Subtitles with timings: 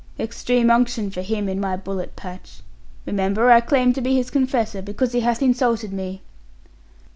[0.19, 2.61] Extreme unction for him in my bullet patch.
[3.05, 6.23] Remember, I claim to be his confessor, because he hath insulted me.'